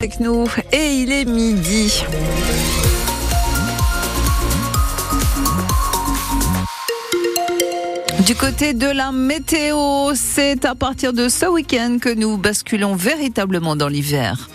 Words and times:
avec 0.00 0.20
nous 0.20 0.46
et 0.70 0.92
il 0.92 1.10
est 1.10 1.24
midi. 1.24 2.04
Du 8.24 8.36
côté 8.36 8.74
de 8.74 8.86
la 8.86 9.10
météo, 9.10 10.14
c'est 10.14 10.64
à 10.64 10.76
partir 10.76 11.12
de 11.12 11.28
ce 11.28 11.46
week-end 11.46 11.96
que 12.00 12.14
nous 12.14 12.36
basculons 12.36 12.94
véritablement 12.94 13.74
dans 13.74 13.88
l'hiver. 13.88 14.48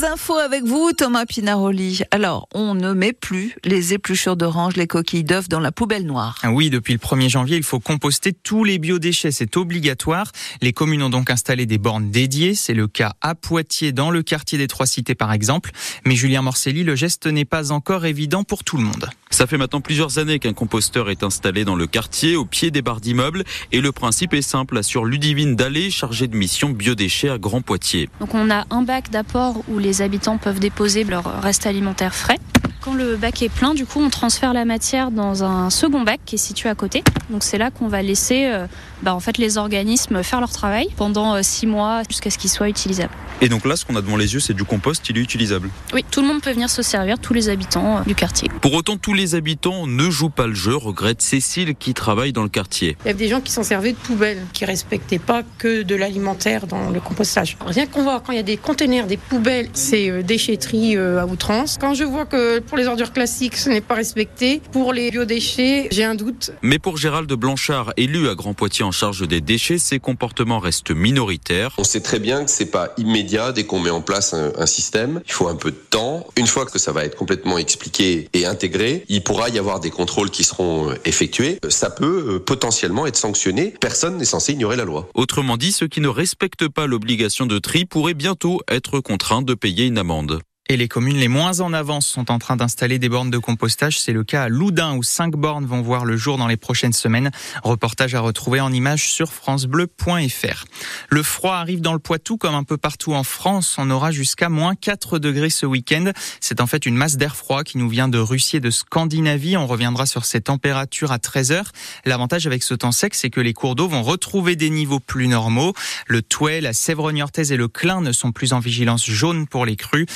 Les 0.00 0.06
infos 0.06 0.38
avec 0.38 0.64
vous, 0.64 0.92
Thomas 0.96 1.26
Pinaroli. 1.26 2.00
Alors, 2.10 2.48
on 2.54 2.74
ne 2.74 2.94
met 2.94 3.12
plus 3.12 3.54
les 3.64 3.92
épluchures 3.92 4.34
d'orange, 4.34 4.76
les 4.76 4.86
coquilles 4.86 5.24
d'œufs 5.24 5.46
dans 5.48 5.60
la 5.60 5.72
poubelle 5.72 6.06
noire. 6.06 6.38
Ah 6.42 6.52
oui, 6.52 6.70
depuis 6.70 6.94
le 6.94 6.98
1er 6.98 7.28
janvier, 7.28 7.58
il 7.58 7.62
faut 7.62 7.80
composter 7.80 8.32
tous 8.32 8.64
les 8.64 8.78
biodéchets. 8.78 9.30
C'est 9.30 9.58
obligatoire. 9.58 10.32
Les 10.62 10.72
communes 10.72 11.02
ont 11.02 11.10
donc 11.10 11.28
installé 11.28 11.66
des 11.66 11.76
bornes 11.76 12.10
dédiées. 12.10 12.54
C'est 12.54 12.72
le 12.72 12.88
cas 12.88 13.12
à 13.20 13.34
Poitiers, 13.34 13.92
dans 13.92 14.10
le 14.10 14.22
quartier 14.22 14.56
des 14.56 14.68
Trois 14.68 14.86
Cités, 14.86 15.14
par 15.14 15.34
exemple. 15.34 15.70
Mais 16.06 16.16
Julien 16.16 16.40
Morcelli, 16.40 16.82
le 16.82 16.94
geste 16.94 17.26
n'est 17.26 17.44
pas 17.44 17.70
encore 17.70 18.06
évident 18.06 18.42
pour 18.42 18.64
tout 18.64 18.78
le 18.78 18.84
monde. 18.84 19.10
Ça 19.28 19.46
fait 19.46 19.58
maintenant 19.58 19.80
plusieurs 19.80 20.18
années 20.18 20.38
qu'un 20.38 20.54
composteur 20.54 21.10
est 21.10 21.22
installé 21.22 21.64
dans 21.64 21.76
le 21.76 21.86
quartier, 21.86 22.36
au 22.36 22.46
pied 22.46 22.70
des 22.70 22.82
barres 22.82 23.00
d'immeubles. 23.00 23.44
Et 23.70 23.80
le 23.80 23.92
principe 23.92 24.32
est 24.32 24.42
simple, 24.42 24.78
assure 24.78 25.04
Ludivine 25.04 25.56
Dallé, 25.56 25.90
chargée 25.90 26.26
de 26.26 26.36
mission 26.36 26.70
biodéchets 26.70 27.28
à 27.28 27.38
Grand 27.38 27.60
Poitiers. 27.60 28.08
Donc 28.18 28.34
on 28.34 28.50
a 28.50 28.64
un 28.70 28.82
bac 28.82 29.10
d'apport 29.10 29.62
où 29.68 29.78
les 29.78 29.89
habitants 29.98 30.38
peuvent 30.38 30.60
déposer 30.60 31.04
leur 31.04 31.42
reste 31.42 31.66
alimentaire 31.66 32.14
frais. 32.14 32.38
Quand 32.82 32.94
le 32.94 33.16
bac 33.16 33.42
est 33.42 33.50
plein, 33.50 33.74
du 33.74 33.84
coup, 33.84 34.00
on 34.00 34.08
transfère 34.08 34.54
la 34.54 34.64
matière 34.64 35.10
dans 35.10 35.44
un 35.44 35.68
second 35.68 36.00
bac 36.00 36.18
qui 36.24 36.36
est 36.36 36.38
situé 36.38 36.70
à 36.70 36.74
côté. 36.74 37.04
Donc 37.28 37.44
c'est 37.44 37.58
là 37.58 37.70
qu'on 37.70 37.88
va 37.88 38.00
laisser 38.00 38.46
euh, 38.46 38.66
bah, 39.02 39.14
en 39.14 39.20
fait, 39.20 39.36
les 39.36 39.58
organismes 39.58 40.22
faire 40.22 40.40
leur 40.40 40.50
travail 40.50 40.88
pendant 40.96 41.34
euh, 41.34 41.40
six 41.42 41.66
mois 41.66 42.02
jusqu'à 42.08 42.30
ce 42.30 42.38
qu'il 42.38 42.48
soit 42.48 42.70
utilisable. 42.70 43.12
Et 43.42 43.50
donc 43.50 43.66
là, 43.66 43.76
ce 43.76 43.84
qu'on 43.84 43.96
a 43.96 44.00
devant 44.00 44.16
les 44.16 44.32
yeux, 44.32 44.40
c'est 44.40 44.54
du 44.54 44.64
compost, 44.64 45.06
il 45.10 45.18
est 45.18 45.20
utilisable. 45.20 45.68
Oui, 45.92 46.06
tout 46.10 46.22
le 46.22 46.28
monde 46.28 46.40
peut 46.40 46.52
venir 46.52 46.70
se 46.70 46.80
servir, 46.80 47.18
tous 47.18 47.34
les 47.34 47.50
habitants 47.50 47.98
euh, 47.98 48.02
du 48.06 48.14
quartier. 48.14 48.48
Pour 48.62 48.72
autant, 48.72 48.96
tous 48.96 49.12
les 49.12 49.34
habitants 49.34 49.86
ne 49.86 50.08
jouent 50.08 50.30
pas 50.30 50.46
le 50.46 50.54
jeu, 50.54 50.74
regrette 50.74 51.20
Cécile 51.20 51.74
qui 51.74 51.92
travaille 51.92 52.32
dans 52.32 52.44
le 52.44 52.48
quartier. 52.48 52.96
Il 53.04 53.08
y 53.08 53.10
a 53.10 53.14
des 53.14 53.28
gens 53.28 53.42
qui 53.42 53.52
s'en 53.52 53.62
servaient 53.62 53.92
de 53.92 53.98
poubelles, 53.98 54.42
qui 54.54 54.64
respectaient 54.64 55.18
pas 55.18 55.42
que 55.58 55.82
de 55.82 55.94
l'alimentaire 55.94 56.66
dans 56.66 56.88
le 56.88 57.00
compostage. 57.00 57.58
Rien 57.66 57.86
qu'on 57.86 58.04
voit 58.04 58.20
quand 58.20 58.32
il 58.32 58.36
y 58.36 58.40
a 58.40 58.42
des 58.42 58.56
conteneurs, 58.56 59.06
des 59.06 59.18
poubelles, 59.18 59.68
c'est 59.74 60.22
déchetterie 60.22 60.96
à 60.96 61.26
outrance. 61.26 61.76
Quand 61.78 61.92
je 61.92 62.04
vois 62.04 62.24
que 62.24 62.58
pour 62.70 62.78
les 62.78 62.86
ordures 62.86 63.12
classiques, 63.12 63.56
ce 63.56 63.68
n'est 63.68 63.80
pas 63.80 63.96
respecté. 63.96 64.62
Pour 64.70 64.92
les 64.92 65.10
biodéchets, 65.10 65.88
j'ai 65.90 66.04
un 66.04 66.14
doute. 66.14 66.52
Mais 66.62 66.78
pour 66.78 66.96
Gérald 66.96 67.30
Blanchard, 67.32 67.92
élu 67.96 68.28
à 68.28 68.36
Grand 68.36 68.54
Poitiers 68.54 68.84
en 68.84 68.92
charge 68.92 69.26
des 69.26 69.40
déchets, 69.40 69.78
ces 69.78 69.98
comportements 69.98 70.60
restent 70.60 70.92
minoritaires. 70.92 71.74
On 71.78 71.84
sait 71.84 72.00
très 72.00 72.20
bien 72.20 72.44
que 72.44 72.50
c'est 72.50 72.70
pas 72.70 72.94
immédiat 72.96 73.50
dès 73.50 73.64
qu'on 73.64 73.80
met 73.80 73.90
en 73.90 74.02
place 74.02 74.34
un, 74.34 74.52
un, 74.56 74.66
système. 74.66 75.20
Il 75.26 75.32
faut 75.32 75.48
un 75.48 75.56
peu 75.56 75.72
de 75.72 75.76
temps. 75.76 76.24
Une 76.36 76.46
fois 76.46 76.64
que 76.64 76.78
ça 76.78 76.92
va 76.92 77.04
être 77.04 77.16
complètement 77.16 77.58
expliqué 77.58 78.28
et 78.34 78.46
intégré, 78.46 79.04
il 79.08 79.24
pourra 79.24 79.48
y 79.48 79.58
avoir 79.58 79.80
des 79.80 79.90
contrôles 79.90 80.30
qui 80.30 80.44
seront 80.44 80.94
effectués. 81.04 81.58
Ça 81.68 81.90
peut 81.90 82.40
potentiellement 82.46 83.04
être 83.08 83.16
sanctionné. 83.16 83.74
Personne 83.80 84.16
n'est 84.16 84.24
censé 84.24 84.52
ignorer 84.52 84.76
la 84.76 84.84
loi. 84.84 85.08
Autrement 85.14 85.56
dit, 85.56 85.72
ceux 85.72 85.88
qui 85.88 86.00
ne 86.00 86.08
respectent 86.08 86.68
pas 86.68 86.86
l'obligation 86.86 87.46
de 87.46 87.58
tri 87.58 87.84
pourraient 87.84 88.14
bientôt 88.14 88.60
être 88.68 89.00
contraints 89.00 89.42
de 89.42 89.54
payer 89.54 89.86
une 89.86 89.98
amende. 89.98 90.40
Et 90.70 90.76
les 90.76 90.86
communes 90.86 91.16
les 91.16 91.26
moins 91.26 91.58
en 91.58 91.72
avance 91.72 92.06
sont 92.06 92.30
en 92.30 92.38
train 92.38 92.54
d'installer 92.54 93.00
des 93.00 93.08
bornes 93.08 93.28
de 93.28 93.38
compostage. 93.38 93.98
C'est 93.98 94.12
le 94.12 94.22
cas 94.22 94.44
à 94.44 94.48
Loudun 94.48 94.94
où 94.94 95.02
cinq 95.02 95.32
bornes 95.32 95.66
vont 95.66 95.82
voir 95.82 96.04
le 96.04 96.16
jour 96.16 96.38
dans 96.38 96.46
les 96.46 96.56
prochaines 96.56 96.92
semaines. 96.92 97.32
Reportage 97.64 98.14
à 98.14 98.20
retrouver 98.20 98.60
en 98.60 98.72
images 98.72 99.10
sur 99.10 99.32
francebleu.fr. 99.32 100.64
Le 101.08 101.22
froid 101.24 101.56
arrive 101.56 101.80
dans 101.80 101.92
le 101.92 101.98
Poitou 101.98 102.36
comme 102.36 102.54
un 102.54 102.62
peu 102.62 102.76
partout 102.76 103.14
en 103.14 103.24
France. 103.24 103.78
On 103.78 103.90
aura 103.90 104.12
jusqu'à 104.12 104.48
moins 104.48 104.76
4 104.76 105.18
degrés 105.18 105.50
ce 105.50 105.66
week-end. 105.66 106.12
C'est 106.38 106.60
en 106.60 106.68
fait 106.68 106.86
une 106.86 106.94
masse 106.94 107.16
d'air 107.16 107.34
froid 107.34 107.64
qui 107.64 107.76
nous 107.76 107.88
vient 107.88 108.06
de 108.06 108.18
Russie 108.18 108.58
et 108.58 108.60
de 108.60 108.70
Scandinavie. 108.70 109.56
On 109.56 109.66
reviendra 109.66 110.06
sur 110.06 110.24
ces 110.24 110.40
températures 110.40 111.10
à 111.10 111.18
13 111.18 111.50
heures. 111.50 111.72
L'avantage 112.04 112.46
avec 112.46 112.62
ce 112.62 112.74
temps 112.74 112.92
sec, 112.92 113.16
c'est 113.16 113.30
que 113.30 113.40
les 113.40 113.54
cours 113.54 113.74
d'eau 113.74 113.88
vont 113.88 114.04
retrouver 114.04 114.54
des 114.54 114.70
niveaux 114.70 115.00
plus 115.00 115.26
normaux. 115.26 115.72
Le 116.06 116.22
Touet, 116.22 116.60
la 116.60 116.74
Sèvre 116.74 117.10
niortaise 117.10 117.50
et 117.50 117.56
le 117.56 117.66
Clin 117.66 118.02
ne 118.02 118.12
sont 118.12 118.30
plus 118.30 118.52
en 118.52 118.60
vigilance 118.60 119.10
jaune 119.10 119.48
pour 119.48 119.66
les 119.66 119.74
crues. 119.74 120.06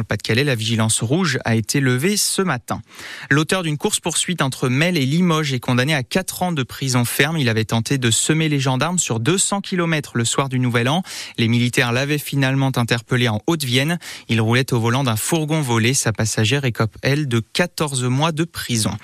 Le 0.00 0.04
Pas-de-Calais, 0.04 0.44
la 0.44 0.54
vigilance 0.54 1.02
rouge 1.02 1.38
a 1.44 1.54
été 1.54 1.80
levée 1.80 2.16
ce 2.16 2.42
matin. 2.42 2.82
L'auteur 3.30 3.62
d'une 3.62 3.78
course-poursuite 3.78 4.42
entre 4.42 4.68
Mel 4.68 4.96
et 4.96 5.06
Limoges 5.06 5.52
est 5.52 5.60
condamné 5.60 5.94
à 5.94 6.02
4 6.02 6.42
ans 6.42 6.52
de 6.52 6.62
prison 6.62 7.04
ferme. 7.04 7.38
Il 7.38 7.48
avait 7.48 7.64
tenté 7.64 7.98
de 7.98 8.10
semer 8.10 8.48
les 8.48 8.60
gendarmes 8.60 8.98
sur 8.98 9.20
200 9.20 9.60
km 9.60 10.12
le 10.14 10.24
soir 10.24 10.48
du 10.48 10.58
Nouvel 10.58 10.88
An. 10.88 11.02
Les 11.38 11.48
militaires 11.48 11.92
l'avaient 11.92 12.18
finalement 12.18 12.72
interpellé 12.76 13.28
en 13.28 13.40
Haute-Vienne. 13.46 13.98
Il 14.28 14.40
roulait 14.40 14.72
au 14.72 14.80
volant 14.80 15.04
d'un 15.04 15.16
fourgon 15.16 15.60
volé. 15.60 15.94
Sa 15.94 16.12
passagère 16.12 16.64
écope, 16.64 16.96
elle, 17.02 17.28
de 17.28 17.40
14 17.40 18.04
mois 18.04 18.32
de 18.32 18.44
prison. 18.44 18.96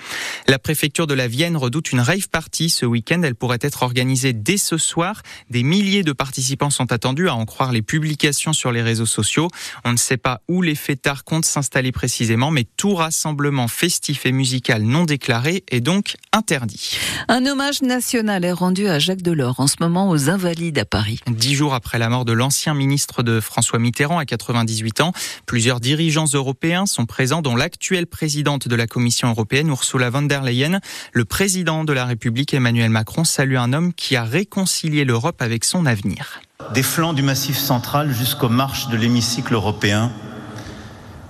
La 0.48 0.58
préfecture 0.58 1.06
de 1.06 1.14
la 1.14 1.28
Vienne 1.28 1.56
redoute 1.56 1.92
une 1.92 2.00
rave 2.00 2.28
party 2.28 2.70
ce 2.70 2.86
week-end. 2.86 3.20
Elle 3.22 3.34
pourrait 3.34 3.58
être 3.60 3.82
organisée 3.82 4.32
dès 4.32 4.56
ce 4.56 4.78
soir. 4.78 5.22
Des 5.50 5.62
milliers 5.62 6.02
de 6.02 6.12
participants 6.12 6.70
sont 6.70 6.92
attendus, 6.92 7.28
à 7.28 7.34
en 7.34 7.44
croire 7.44 7.72
les 7.72 7.82
publications 7.82 8.52
sur 8.52 8.72
les 8.72 8.82
réseaux 8.82 9.06
sociaux. 9.06 9.48
On 9.84 9.92
ne 9.92 9.96
sait 9.96 10.16
pas 10.16 10.40
où 10.48 10.62
les 10.62 10.75
fêtards 10.76 11.24
comptent 11.24 11.44
s'installer 11.44 11.92
précisément, 11.92 12.50
mais 12.50 12.66
tout 12.76 12.94
rassemblement 12.94 13.68
festif 13.68 14.26
et 14.26 14.32
musical 14.32 14.82
non 14.82 15.04
déclaré 15.04 15.64
est 15.68 15.80
donc 15.80 16.16
interdit. 16.32 16.98
Un 17.28 17.46
hommage 17.46 17.82
national 17.82 18.44
est 18.44 18.52
rendu 18.52 18.86
à 18.88 18.98
Jacques 18.98 19.22
Delors 19.22 19.58
en 19.58 19.66
ce 19.66 19.76
moment 19.80 20.08
aux 20.08 20.30
Invalides 20.30 20.78
à 20.78 20.84
Paris. 20.84 21.20
Dix 21.26 21.54
jours 21.54 21.74
après 21.74 21.98
la 21.98 22.08
mort 22.08 22.24
de 22.24 22.32
l'ancien 22.32 22.74
ministre 22.74 23.22
de 23.22 23.40
François 23.40 23.78
Mitterrand 23.78 24.18
à 24.18 24.24
98 24.24 25.00
ans, 25.00 25.12
plusieurs 25.46 25.80
dirigeants 25.80 26.26
européens 26.32 26.86
sont 26.86 27.06
présents, 27.06 27.42
dont 27.42 27.56
l'actuelle 27.56 28.06
présidente 28.06 28.68
de 28.68 28.76
la 28.76 28.86
Commission 28.86 29.28
européenne, 29.28 29.68
Ursula 29.68 30.10
von 30.10 30.22
der 30.22 30.42
Leyen. 30.42 30.80
Le 31.12 31.24
président 31.24 31.84
de 31.84 31.92
la 31.92 32.04
République, 32.04 32.54
Emmanuel 32.54 32.90
Macron, 32.90 33.24
salue 33.24 33.56
un 33.56 33.72
homme 33.72 33.92
qui 33.92 34.16
a 34.16 34.24
réconcilié 34.24 35.04
l'Europe 35.04 35.40
avec 35.40 35.64
son 35.64 35.86
avenir. 35.86 36.40
Des 36.74 36.82
flancs 36.82 37.12
du 37.12 37.22
Massif 37.22 37.56
central 37.56 38.12
jusqu'aux 38.12 38.48
marches 38.48 38.88
de 38.88 38.96
l'hémicycle 38.96 39.54
européen, 39.54 40.10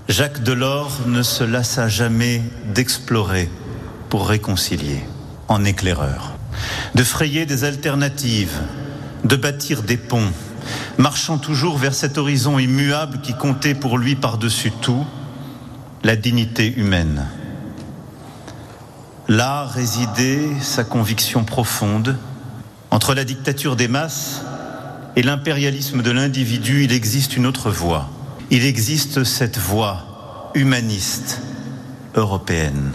Jacques 0.09 0.44
Delors 0.44 1.00
ne 1.06 1.22
se 1.22 1.43
lassa 1.43 1.89
jamais 1.89 2.41
d'explorer 2.72 3.50
pour 4.09 4.28
réconcilier, 4.28 5.03
en 5.49 5.65
éclaireur, 5.65 6.33
de 6.94 7.03
frayer 7.03 7.44
des 7.44 7.65
alternatives, 7.65 8.56
de 9.25 9.34
bâtir 9.34 9.83
des 9.83 9.97
ponts, 9.97 10.31
marchant 10.97 11.39
toujours 11.39 11.77
vers 11.77 11.93
cet 11.93 12.19
horizon 12.19 12.61
immuable 12.61 13.21
qui 13.21 13.34
comptait 13.34 13.75
pour 13.75 13.99
lui 13.99 14.15
par-dessus 14.15 14.71
tout 14.71 15.05
la 16.05 16.15
dignité 16.15 16.72
humaine. 16.77 17.27
Là 19.27 19.65
résidait 19.65 20.49
sa 20.62 20.84
conviction 20.84 21.43
profonde. 21.43 22.16
Entre 22.93 23.12
la 23.12 23.25
dictature 23.25 23.75
des 23.75 23.89
masses 23.89 24.43
et 25.16 25.25
l'impérialisme 25.25 26.00
de 26.03 26.12
l'individu, 26.12 26.84
il 26.84 26.93
existe 26.93 27.37
une 27.37 27.45
autre 27.45 27.72
voie. 27.72 28.09
Il 28.49 28.65
existe 28.65 29.25
cette 29.25 29.59
voie 29.59 30.53
humaniste 30.55 31.41
européenne. 32.15 32.93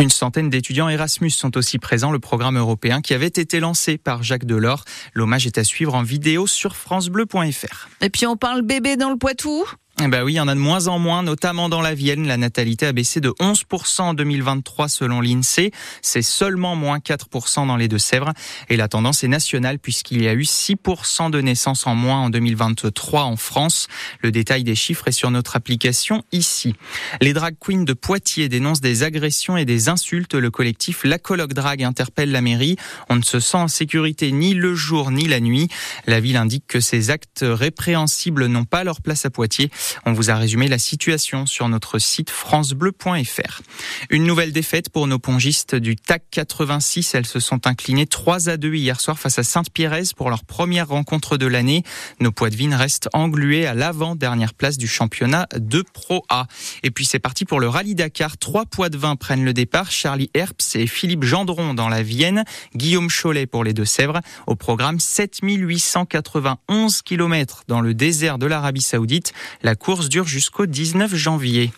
Une 0.00 0.10
centaine 0.10 0.50
d'étudiants 0.50 0.88
Erasmus 0.88 1.30
sont 1.30 1.56
aussi 1.56 1.78
présents, 1.78 2.10
le 2.10 2.18
programme 2.18 2.58
européen 2.58 3.00
qui 3.00 3.14
avait 3.14 3.26
été 3.28 3.60
lancé 3.60 3.96
par 3.96 4.24
Jacques 4.24 4.44
Delors. 4.44 4.84
L'hommage 5.14 5.46
est 5.46 5.56
à 5.56 5.62
suivre 5.62 5.94
en 5.94 6.02
vidéo 6.02 6.48
sur 6.48 6.74
francebleu.fr. 6.74 7.88
Et 8.00 8.10
puis 8.10 8.26
on 8.26 8.36
parle 8.36 8.62
bébé 8.62 8.96
dans 8.96 9.10
le 9.10 9.16
Poitou 9.16 9.64
ben 10.08 10.22
oui, 10.22 10.32
il 10.32 10.36
y 10.36 10.40
en 10.40 10.48
a 10.48 10.54
de 10.54 10.60
moins 10.60 10.86
en 10.86 10.98
moins, 10.98 11.22
notamment 11.22 11.68
dans 11.68 11.82
la 11.82 11.94
Vienne. 11.94 12.26
La 12.26 12.38
natalité 12.38 12.86
a 12.86 12.92
baissé 12.92 13.20
de 13.20 13.30
11% 13.40 14.00
en 14.00 14.14
2023 14.14 14.88
selon 14.88 15.20
l'INSEE. 15.20 15.72
C'est 16.00 16.22
seulement 16.22 16.74
moins 16.74 16.98
4% 16.98 17.66
dans 17.66 17.76
les 17.76 17.86
Deux-Sèvres. 17.86 18.32
Et 18.70 18.76
la 18.76 18.88
tendance 18.88 19.24
est 19.24 19.28
nationale 19.28 19.78
puisqu'il 19.78 20.22
y 20.22 20.28
a 20.28 20.32
eu 20.32 20.42
6% 20.42 21.30
de 21.30 21.40
naissances 21.42 21.86
en 21.86 21.94
moins 21.94 22.20
en 22.20 22.30
2023 22.30 23.24
en 23.24 23.36
France. 23.36 23.88
Le 24.20 24.32
détail 24.32 24.64
des 24.64 24.74
chiffres 24.74 25.08
est 25.08 25.12
sur 25.12 25.30
notre 25.30 25.56
application 25.56 26.24
ici. 26.32 26.74
Les 27.20 27.34
drag 27.34 27.56
queens 27.60 27.84
de 27.84 27.92
Poitiers 27.92 28.48
dénoncent 28.48 28.80
des 28.80 29.02
agressions 29.02 29.58
et 29.58 29.66
des 29.66 29.90
insultes. 29.90 30.34
Le 30.34 30.50
collectif 30.50 31.04
La 31.04 31.18
Coloc 31.18 31.52
Drag 31.52 31.82
interpelle 31.82 32.30
la 32.30 32.40
mairie. 32.40 32.76
On 33.10 33.16
ne 33.16 33.22
se 33.22 33.38
sent 33.38 33.58
en 33.58 33.68
sécurité 33.68 34.32
ni 34.32 34.54
le 34.54 34.74
jour 34.74 35.10
ni 35.10 35.28
la 35.28 35.40
nuit. 35.40 35.68
La 36.06 36.20
ville 36.20 36.36
indique 36.36 36.66
que 36.66 36.80
ces 36.80 37.10
actes 37.10 37.44
répréhensibles 37.46 38.46
n'ont 38.46 38.64
pas 38.64 38.82
leur 38.82 39.02
place 39.02 39.26
à 39.26 39.30
Poitiers. 39.30 39.70
On 40.06 40.12
vous 40.12 40.30
a 40.30 40.36
résumé 40.36 40.68
la 40.68 40.78
situation 40.78 41.46
sur 41.46 41.68
notre 41.68 41.98
site 41.98 42.30
francebleu.fr. 42.30 43.62
Une 44.10 44.24
nouvelle 44.24 44.52
défaite 44.52 44.90
pour 44.90 45.06
nos 45.06 45.18
pongistes 45.18 45.74
du 45.74 45.96
TAC 45.96 46.24
86. 46.30 47.14
Elles 47.14 47.26
se 47.26 47.40
sont 47.40 47.66
inclinées 47.66 48.06
3 48.06 48.48
à 48.48 48.56
2 48.56 48.74
hier 48.74 49.00
soir 49.00 49.18
face 49.18 49.38
à 49.38 49.42
Sainte-Pierrez 49.42 50.04
pour 50.16 50.30
leur 50.30 50.44
première 50.44 50.88
rencontre 50.88 51.36
de 51.36 51.46
l'année. 51.46 51.82
Nos 52.20 52.32
Poitevines 52.32 52.74
restent 52.74 53.08
englués 53.12 53.66
à 53.66 53.74
l'avant-dernière 53.74 54.54
place 54.54 54.78
du 54.78 54.88
championnat 54.88 55.46
de 55.56 55.84
Pro 55.92 56.24
A. 56.28 56.46
Et 56.82 56.90
puis 56.90 57.04
c'est 57.04 57.18
parti 57.18 57.44
pour 57.44 57.60
le 57.60 57.68
rallye 57.68 57.94
Dakar. 57.94 58.38
Trois 58.38 58.64
vin 58.92 59.16
prennent 59.16 59.44
le 59.44 59.52
départ. 59.52 59.90
Charlie 59.90 60.30
Herps 60.34 60.76
et 60.76 60.86
Philippe 60.86 61.24
Gendron 61.24 61.74
dans 61.74 61.88
la 61.88 62.02
Vienne. 62.02 62.44
Guillaume 62.74 63.08
Cholet 63.10 63.46
pour 63.46 63.64
les 63.64 63.72
Deux-Sèvres. 63.72 64.20
Au 64.46 64.56
programme 64.56 65.00
7891 65.00 67.02
km 67.02 67.64
dans 67.68 67.80
le 67.80 67.94
désert 67.94 68.38
de 68.38 68.46
l'Arabie 68.46 68.82
Saoudite. 68.82 69.32
Course 69.80 70.08
dure 70.10 70.26
jusqu'au 70.26 70.66
19 70.66 71.14
janvier. 71.14 71.72